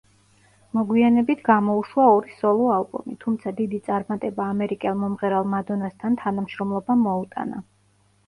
[0.75, 7.63] მოგვიანებით, გამოუშვა ორი სოლო ალბომი, თუმცა დიდი წარმატება ამერიკელ მომღერალ მადონასთან თანამშრომლობამ მოუტანა.